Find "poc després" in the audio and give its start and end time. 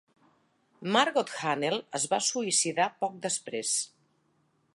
3.05-3.77